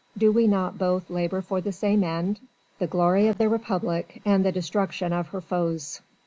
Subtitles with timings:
[0.17, 2.39] "Do we not both labour for the same end?
[2.79, 6.01] The glory of the Republic and the destruction of her foes?"